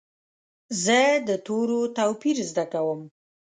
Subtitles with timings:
[0.83, 3.01] زه د تورو توپیر زده کوم.